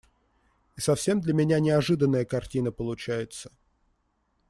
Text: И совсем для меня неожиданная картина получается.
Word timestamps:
И 0.75 0.81
совсем 0.81 1.21
для 1.21 1.31
меня 1.31 1.59
неожиданная 1.59 2.25
картина 2.25 2.71
получается. 2.71 3.51